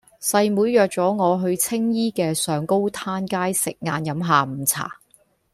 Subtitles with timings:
[0.19, 4.97] 細妹約左我去青衣嘅上高灘街食晏飲下午茶